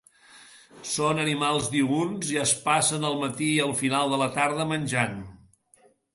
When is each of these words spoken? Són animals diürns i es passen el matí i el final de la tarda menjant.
Són 0.91 1.19
animals 1.23 1.67
diürns 1.73 2.31
i 2.37 2.39
es 2.45 2.55
passen 2.65 3.07
el 3.11 3.19
matí 3.25 3.51
i 3.59 3.61
el 3.67 3.75
final 3.83 4.13
de 4.17 4.21
la 4.25 4.31
tarda 4.41 4.69
menjant. 4.73 5.17